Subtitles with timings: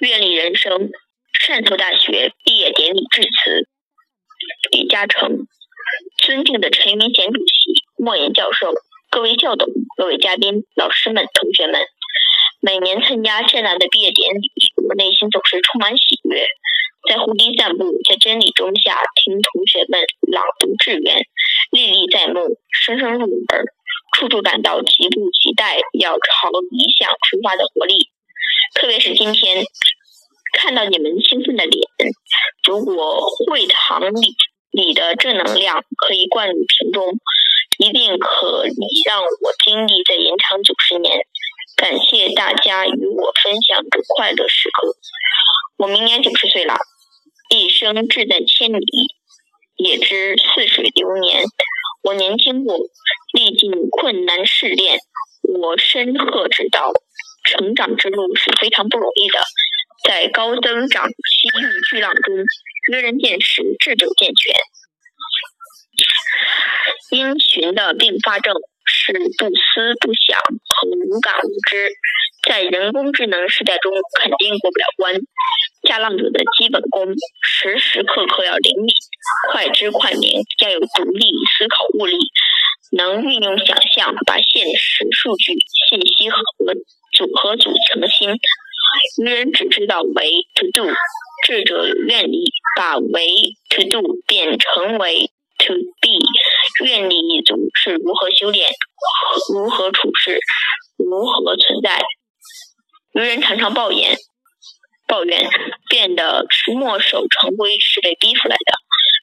[0.00, 0.90] 愿力人生，
[1.40, 3.68] 汕头大学毕业典礼致辞。
[4.70, 5.46] 李嘉诚，
[6.18, 8.72] 尊敬的陈云贤主席、莫言教授、
[9.10, 11.80] 各位校董、各位嘉宾、老师们、同学们，
[12.60, 14.50] 每年参加汕大的毕业典礼，
[14.86, 16.46] 我内心总是充满喜悦。
[17.08, 20.00] 在湖堤散步，在真理中下，听同学们
[20.32, 21.26] 朗读志愿，
[21.70, 23.64] 历历在目，声声入耳，
[24.16, 28.10] 处处感到急不及待要朝理想出发的活力。
[28.84, 29.64] 特别是今天。
[30.52, 31.82] 看到你们兴奋的脸，
[32.68, 34.36] 如果会堂里
[34.72, 37.02] 里的正能量可以灌入瓶中，
[37.78, 38.74] 一定可以
[39.08, 41.18] 让我精力再延长九十年。
[41.76, 44.94] 感谢大家与我分享这快乐时刻。
[45.78, 46.76] 我明年九十岁了，
[47.48, 48.86] 一生志在千里，
[49.76, 51.42] 也知似水流年。
[52.02, 52.76] 我年轻过，
[53.32, 54.98] 历尽困难试炼，
[55.58, 56.92] 我深刻知道，
[57.44, 59.42] 成长之路是非常不容易的。
[60.04, 62.34] 在高增长、西域巨浪中，
[62.92, 64.54] 约人见识，智者见全。
[67.10, 71.88] 因循的并发症是不思不想和无感无知，
[72.46, 75.20] 在人工智能时代中肯定过不了关。
[75.88, 78.92] 加浪者的基本功，时时刻刻要灵敏、
[79.52, 82.16] 快知快明，要有独立思考悟力，
[82.92, 85.52] 能运用想象，把现实数据、
[85.88, 86.36] 信息和
[87.24, 88.30] 组合组成心。
[89.24, 90.88] 愚人只知道为 to do，
[91.46, 92.44] 智者有愿力，
[92.76, 93.26] 把为
[93.70, 96.84] to do 变成为 to be。
[96.84, 98.68] 愿力一族是如何修炼，
[99.52, 100.38] 如何处事，
[100.96, 102.02] 如何存在。
[103.14, 104.14] 愚人常常抱怨，
[105.08, 105.48] 抱怨
[105.88, 108.72] 变得墨守成规是被逼出来的，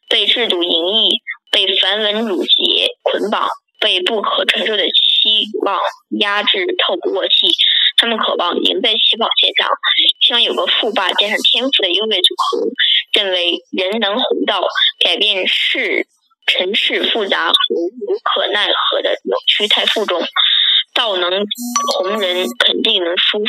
[0.09, 1.09] 被制度淫逸，
[1.51, 3.47] 被繁文缛节捆绑，
[3.79, 5.79] 被不可承受的期望
[6.19, 7.47] 压制，透不过气。
[8.01, 9.69] 他们渴望赢在起跑线上，
[10.21, 12.67] 希望有个富爸加上天赋的优越组合。
[13.13, 14.63] 认为人能红到
[14.97, 16.07] 改变世
[16.47, 20.19] 尘世复杂和无可奈何的扭曲太负重，
[20.95, 21.45] 道能
[21.93, 23.45] 红人肯定能舒服。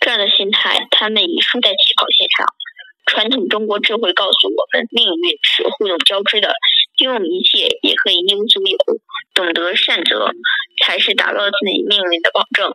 [0.00, 2.46] 这样的心态，他们已输在起跑线上。
[3.06, 6.52] 传统中国智慧告诉我们，命运是互动交织的，
[6.98, 8.76] 拥有一切也可以一无所有。
[9.34, 10.30] 懂得善择，
[10.84, 12.74] 才是打造自己命运的保证。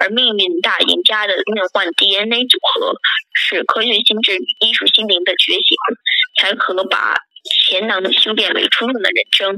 [0.00, 2.94] 而命运大赢家的梦幻 DNA 组合，
[3.34, 5.76] 是科学心智与艺术心灵的觉醒，
[6.38, 7.16] 才可把
[7.66, 9.56] 潜能修炼为出众的人生。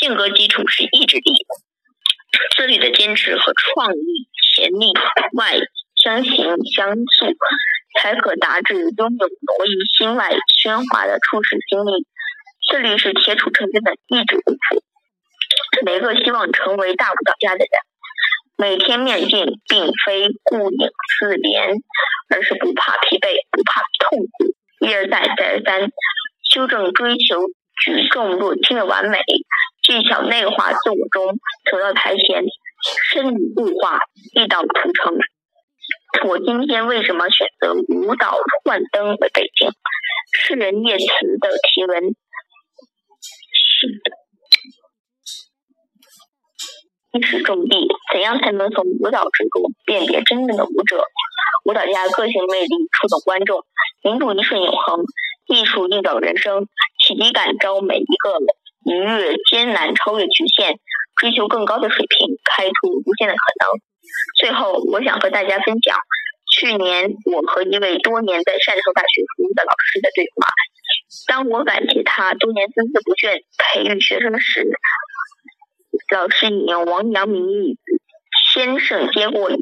[0.00, 1.32] 性格基础是意志力，
[2.56, 4.92] 自律的坚持和创意潜力
[5.34, 5.58] 外
[6.02, 6.34] 相形
[6.74, 7.36] 相塑，
[8.00, 10.34] 才可达至拥有挪移心外
[10.64, 12.06] 喧哗的处世经历。
[12.68, 14.91] 自律是铁杵成针的意志功夫。
[15.84, 17.68] 每个希望成为大舞蹈家的人，
[18.56, 20.78] 每天面镜，并非顾影
[21.18, 21.80] 自怜，
[22.28, 25.90] 而是不怕疲惫，不怕痛苦，一而再，再而三，
[26.48, 27.46] 修正追求
[27.84, 29.18] 举重若轻的完美，
[29.82, 31.26] 技巧内化自我中，
[31.70, 32.44] 走到台前，
[33.10, 33.98] 身体固化，
[34.34, 35.18] 一道出成。
[36.28, 39.70] 我今天为什么选择舞蹈幻灯为背景？
[40.34, 41.04] 诗人叶慈
[41.40, 42.14] 的题文
[43.52, 44.16] 是的。
[47.12, 51.04] 一时重地，怎样才能从舞蹈之中辨别真正的舞者？
[51.64, 53.64] 舞蹈家个性魅力触动观众，
[54.02, 55.04] 民主一瞬永恒，
[55.46, 56.66] 艺术映照人生，
[57.04, 58.40] 启迪感召每一个
[58.90, 60.80] 逾越艰难，超越局限，
[61.20, 63.68] 追求更高的水平，开拓无限的可能。
[64.40, 65.96] 最后，我想和大家分享
[66.56, 70.48] 去年我和一位多年在汕头大学服务的老师的对话。
[71.28, 74.66] 当我感谢他多年孜孜不倦培育学生时。
[76.12, 77.78] 老师引用王阳明语
[78.52, 79.58] ：“先生接过以后，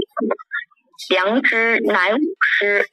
[1.11, 2.87] 良知乃武师。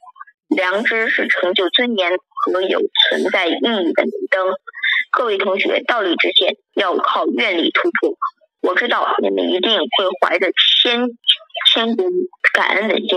[0.48, 4.54] 良知是成就尊严和有存在意义的明灯。
[5.10, 8.16] 各位同学，道理之见要靠愿力突破。
[8.60, 9.86] 我知道你们一定会
[10.20, 10.46] 怀着
[10.84, 11.08] 千
[11.72, 12.04] 千古
[12.52, 13.08] 感恩的心，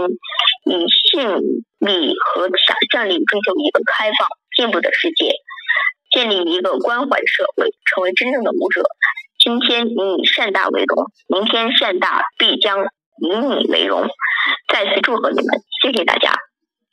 [0.65, 1.30] 以信
[1.77, 4.27] 力和想象力追求一个开放
[4.57, 5.36] 进步的世界，
[6.10, 8.81] 建立一个关怀社会，成为真正的舞者。”
[9.43, 14.07] 今天你以善大为荣，明天善大必将以你为荣。
[14.71, 15.45] 再次祝贺你们，
[15.81, 16.31] 谢谢大家。